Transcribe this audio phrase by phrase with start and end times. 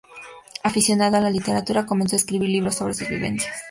[0.63, 3.55] Aficionado a la literatura comenzó a escribir libros sobre sus vivencias.